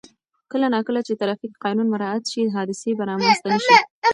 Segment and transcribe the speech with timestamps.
[0.51, 3.75] کله نا کله چې ترافیک قانون مراعت شي، حادثې به رامنځته نه شي.